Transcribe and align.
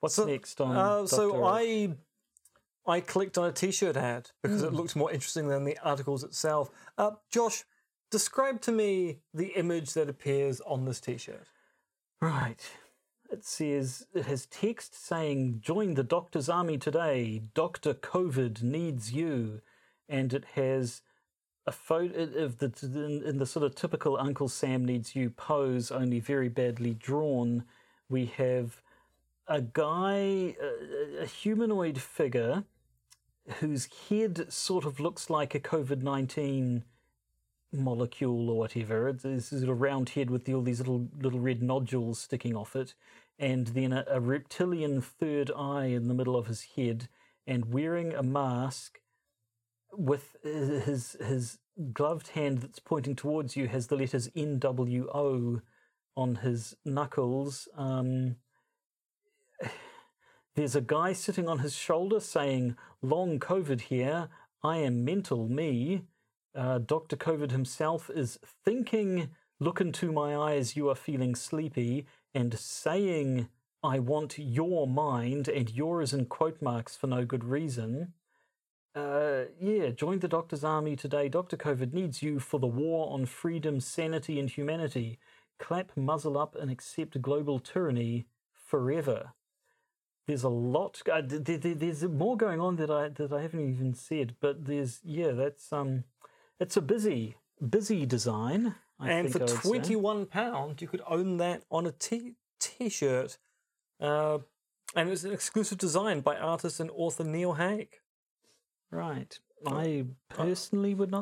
What's 0.00 0.14
So, 0.14 0.24
next 0.26 0.60
on? 0.60 0.76
Uh, 0.76 1.06
so 1.06 1.44
I 1.44 1.94
I 2.86 3.00
clicked 3.00 3.36
on 3.36 3.48
a 3.48 3.52
T-shirt 3.52 3.96
ad 3.96 4.30
because 4.42 4.60
Hmm. 4.62 4.68
it 4.68 4.72
looked 4.72 4.96
more 4.96 5.12
interesting 5.12 5.48
than 5.48 5.64
the 5.64 5.76
articles 5.82 6.24
itself. 6.24 6.70
Uh, 6.96 7.12
Josh, 7.30 7.64
describe 8.10 8.60
to 8.62 8.72
me 8.72 9.20
the 9.34 9.48
image 9.48 9.92
that 9.92 10.08
appears 10.08 10.60
on 10.62 10.86
this 10.86 11.00
T-shirt. 11.00 11.48
Right. 12.20 12.60
It 13.30 13.44
says 13.44 14.06
it 14.14 14.24
has 14.24 14.46
text 14.46 14.94
saying 14.94 15.60
join 15.60 15.94
the 15.94 16.02
doctor's 16.02 16.48
army 16.48 16.78
today. 16.78 17.42
Doctor 17.52 17.92
COVID 17.92 18.62
needs 18.62 19.12
you, 19.12 19.60
and 20.08 20.32
it 20.32 20.46
has 20.54 21.02
a 21.66 21.72
photo 21.72 22.22
of 22.42 22.56
the 22.58 22.72
in 23.26 23.36
the 23.36 23.44
sort 23.44 23.66
of 23.66 23.74
typical 23.74 24.16
Uncle 24.16 24.48
Sam 24.48 24.86
needs 24.86 25.14
you 25.14 25.28
pose, 25.28 25.90
only 25.90 26.20
very 26.20 26.48
badly 26.48 26.94
drawn. 26.94 27.64
We 28.08 28.24
have 28.24 28.80
a 29.48 29.62
guy, 29.62 30.54
a, 30.60 31.22
a 31.22 31.26
humanoid 31.26 32.00
figure, 32.00 32.64
whose 33.60 33.88
head 34.08 34.52
sort 34.52 34.84
of 34.84 35.00
looks 35.00 35.30
like 35.30 35.54
a 35.54 35.60
COVID 35.60 36.02
nineteen 36.02 36.84
molecule 37.72 38.50
or 38.50 38.58
whatever. 38.58 39.08
It's 39.08 39.48
sort 39.48 39.68
of 39.68 39.80
round 39.80 40.10
head 40.10 40.30
with 40.30 40.48
all 40.48 40.62
these 40.62 40.80
little 40.80 41.08
little 41.18 41.40
red 41.40 41.62
nodules 41.62 42.20
sticking 42.20 42.54
off 42.54 42.76
it, 42.76 42.94
and 43.38 43.68
then 43.68 43.92
a, 43.92 44.04
a 44.08 44.20
reptilian 44.20 45.00
third 45.00 45.50
eye 45.56 45.86
in 45.86 46.08
the 46.08 46.14
middle 46.14 46.36
of 46.36 46.46
his 46.46 46.62
head, 46.76 47.08
and 47.46 47.72
wearing 47.72 48.14
a 48.14 48.22
mask 48.22 49.00
with 49.92 50.36
his 50.42 51.16
his 51.20 51.58
gloved 51.92 52.28
hand 52.28 52.58
that's 52.58 52.80
pointing 52.80 53.16
towards 53.16 53.56
you 53.56 53.68
has 53.68 53.86
the 53.86 53.96
letters 53.96 54.28
NWO 54.30 55.62
on 56.16 56.34
his 56.36 56.76
knuckles. 56.84 57.68
Um, 57.76 58.36
there's 60.58 60.74
a 60.74 60.80
guy 60.80 61.12
sitting 61.12 61.48
on 61.48 61.60
his 61.60 61.76
shoulder 61.76 62.18
saying, 62.18 62.76
Long 63.00 63.38
COVID 63.38 63.82
here, 63.82 64.28
I 64.60 64.78
am 64.78 65.04
mental, 65.04 65.48
me. 65.48 66.02
Uh, 66.52 66.78
Dr. 66.78 67.14
COVID 67.14 67.52
himself 67.52 68.10
is 68.12 68.40
thinking, 68.64 69.30
Look 69.60 69.80
into 69.80 70.10
my 70.10 70.36
eyes, 70.36 70.74
you 70.74 70.88
are 70.88 70.96
feeling 70.96 71.36
sleepy, 71.36 72.06
and 72.34 72.58
saying, 72.58 73.48
I 73.84 74.00
want 74.00 74.36
your 74.36 74.88
mind, 74.88 75.46
and 75.46 75.70
yours 75.70 76.12
in 76.12 76.26
quote 76.26 76.60
marks 76.60 76.96
for 76.96 77.06
no 77.06 77.24
good 77.24 77.44
reason. 77.44 78.14
Uh, 78.96 79.44
yeah, 79.60 79.90
join 79.90 80.18
the 80.18 80.26
doctor's 80.26 80.64
army 80.64 80.96
today. 80.96 81.28
Dr. 81.28 81.56
COVID 81.56 81.92
needs 81.92 82.20
you 82.20 82.40
for 82.40 82.58
the 82.58 82.66
war 82.66 83.12
on 83.12 83.26
freedom, 83.26 83.78
sanity, 83.78 84.40
and 84.40 84.50
humanity. 84.50 85.20
Clap, 85.60 85.96
muzzle 85.96 86.36
up, 86.36 86.56
and 86.56 86.68
accept 86.68 87.22
global 87.22 87.60
tyranny 87.60 88.26
forever. 88.52 89.34
There's 90.28 90.44
a 90.44 90.50
lot. 90.50 91.00
Uh, 91.10 91.22
th- 91.22 91.42
th- 91.42 91.62
th- 91.62 91.78
there's 91.78 92.04
more 92.04 92.36
going 92.36 92.60
on 92.60 92.76
that 92.76 92.90
I 92.90 93.08
that 93.08 93.32
I 93.32 93.40
haven't 93.40 93.66
even 93.68 93.94
said, 93.94 94.36
but 94.40 94.66
there's 94.66 95.00
yeah, 95.02 95.32
that's 95.32 95.72
um, 95.72 96.04
it's 96.60 96.76
a 96.76 96.82
busy 96.82 97.36
busy 97.66 98.04
design. 98.04 98.74
I 99.00 99.10
and 99.10 99.32
think 99.32 99.42
for 99.42 99.48
say. 99.48 99.68
twenty-one 99.68 100.26
pound, 100.26 100.82
you 100.82 100.88
could 100.88 101.02
own 101.08 101.38
that 101.38 101.62
on 101.70 101.86
a 101.86 101.92
t- 101.92 102.34
T-shirt. 102.60 103.38
Uh, 103.98 104.38
and 104.94 105.08
it's 105.08 105.24
an 105.24 105.32
exclusive 105.32 105.78
design 105.78 106.20
by 106.20 106.36
artist 106.36 106.78
and 106.78 106.90
author 106.94 107.24
Neil 107.24 107.54
Hague. 107.54 107.96
right, 108.90 109.38
I 109.66 110.04
personally 110.28 110.94
would 110.94 111.10
not 111.10 111.16